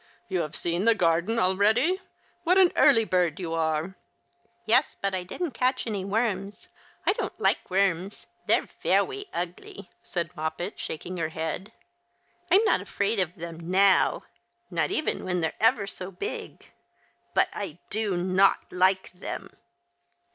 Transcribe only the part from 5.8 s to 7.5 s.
any worms. I don't